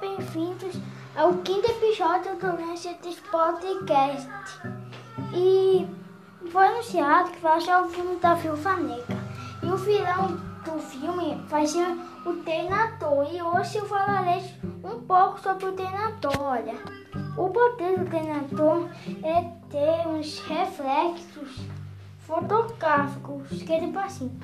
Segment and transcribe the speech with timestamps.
[0.00, 0.80] bem-vindos
[1.14, 4.26] ao quinto episódio do Lancetes Podcast.
[5.34, 5.86] E
[6.50, 9.18] foi anunciado que vai ser o filme da Viúva Negra.
[9.62, 10.28] E o vilão
[10.64, 11.86] do filme vai ser
[12.24, 13.28] o treinador.
[13.30, 14.42] E hoje eu falarei
[14.82, 16.40] um pouco sobre o treinador.
[16.40, 16.74] Olha,
[17.36, 18.88] o poder do treinador
[19.22, 21.60] é ter uns reflexos
[22.20, 24.40] fotográficos, que é tipo assim.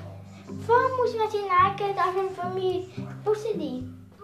[0.47, 3.57] Vamos imaginar que ele está vendo filme Pussy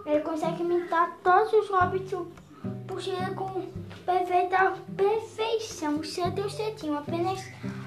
[0.04, 2.18] Ele consegue imitar todos os hobbits
[2.86, 3.66] Pussy com
[4.04, 7.40] perfeita perfeição, certo certinho, apenas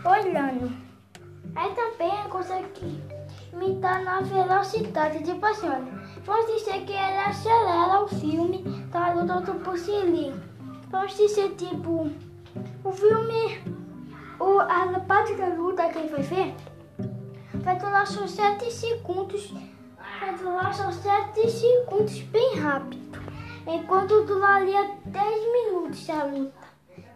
[0.04, 0.72] olhando.
[1.55, 3.02] Aí também ele consegue
[3.54, 6.05] imitar na velocidade, assim, olha.
[6.26, 10.34] Vamos dizer que ele acelera o filme da luta do Pussy
[10.90, 12.10] Vamos dizer, tipo,
[12.84, 13.62] o filme,
[14.40, 16.55] o, a parte da luta que ele vai ver
[17.54, 19.54] vai durar só 7 segundos.
[20.40, 23.20] Durar só 7 segundos bem rápido.
[23.68, 26.66] Enquanto duraria 10 minutos a luta.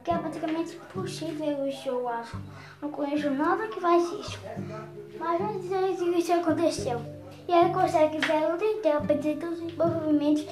[0.03, 1.47] Que é praticamente impossível
[1.85, 2.37] eu acho.
[2.81, 4.39] Não conheço nada que faz isso.
[5.17, 6.99] Mas vamos dizer isso aconteceu.
[7.47, 10.45] E ele consegue ver a luta inteira, apresentando os movimentos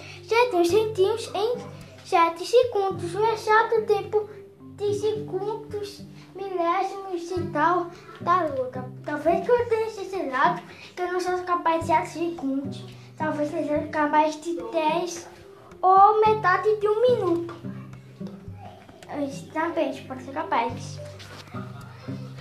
[0.70, 1.58] certinhos, em
[2.06, 3.14] 7 segundos.
[3.14, 4.30] O exato tempo
[4.78, 6.02] de segundos
[6.38, 7.88] milésimos e tal
[8.22, 8.90] da luta.
[9.04, 10.62] Talvez que eu tenha ensinado
[10.96, 12.86] que eu não sou capaz de 7 segundos.
[13.18, 15.28] Talvez seja capaz de 10
[15.82, 17.56] ou metade de um minuto.
[19.52, 21.00] Também pode ser capaz.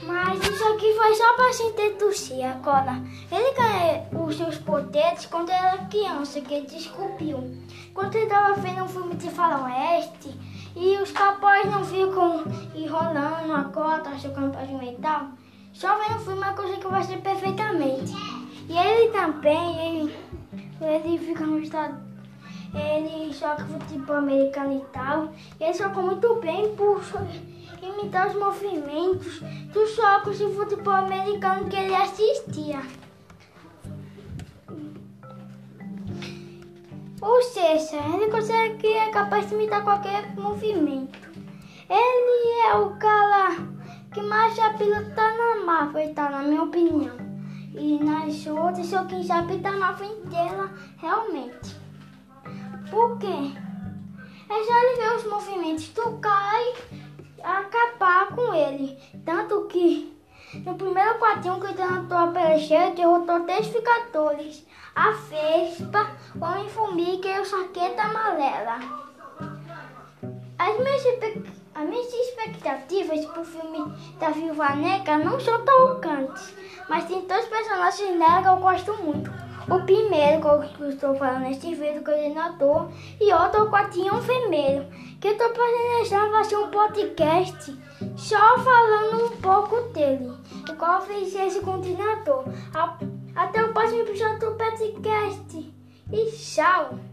[0.02, 3.02] Mas isso aqui foi só para se introduzir agora.
[3.30, 7.38] Ele ganhou os seus poderes quando era criança, que ele descobriu.
[7.92, 10.28] Quando ele estava vendo um filme de faroeste,
[11.16, 15.28] capões não ficam enrolando a cota, chocando para.
[15.72, 18.14] Só vendo o filme é coisa que vai ser perfeitamente.
[18.68, 20.16] E ele também, ele,
[20.80, 21.96] ele fica no estado.
[22.74, 25.32] Ele joga futebol americano e tal.
[25.60, 27.02] E ele joga muito bem por
[27.82, 29.40] imitar os movimentos
[29.72, 32.80] dos jogos de futebol americano que ele assistia.
[37.26, 41.28] Ou seja, ele consegue é capaz de imitar qualquer movimento.
[41.90, 43.56] Ele é o cara
[44.14, 47.16] que mais já na Marvel, tá, na minha opinião.
[47.74, 51.76] E nas outras, eu quem tá na frente dela, realmente.
[52.88, 53.26] Por quê?
[54.48, 58.96] É só ele ver os movimentos do cara e acabar com ele.
[59.24, 60.16] Tanto que
[60.64, 64.64] no primeiro quadrinho que derrotou a pelecheira, derrotou três ficadores.
[64.96, 68.78] A Vespa, o Homem-Formiga e o Saqueta Amarela.
[70.58, 71.04] As minhas,
[71.74, 76.54] as minhas expectativas pro filme da Viúva Negra não são tão grandes,
[76.88, 79.30] mas tem dois personagens nela que eu gosto muito.
[79.68, 82.88] O primeiro que eu estou falando neste vídeo, coordenador,
[83.20, 84.86] e outro o quadrinho vermelho,
[85.20, 87.78] que eu estou planejando fazer um podcast
[88.16, 90.32] só falando um pouco dele,
[90.70, 92.44] igual eu fiz esse coordenador.
[93.34, 95.74] Até o próximo episódio do podcast.
[96.12, 97.05] E tchau!